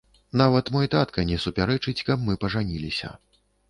Нават 0.41 0.71
мой 0.75 0.89
татка 0.95 1.27
не 1.33 1.39
супярэчыць, 1.45 1.97
каб 2.11 2.27
мы 2.31 2.41
пажаніліся. 2.45 3.19